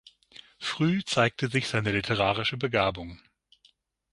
[0.57, 3.21] Früh zeigte sich seine literarische Begabung.